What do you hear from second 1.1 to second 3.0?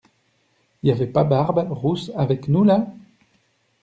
barbe rousse avec nous là?